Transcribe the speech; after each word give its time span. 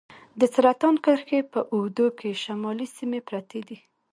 د 0.39 0.41
سرطان 0.53 0.95
کرښې 1.03 1.39
په 1.53 1.59
اوږدو 1.73 2.07
کې 2.19 2.39
شمالي 2.43 2.87
سیمې 2.97 3.19
پرتې 3.29 3.59
دي. 3.67 3.77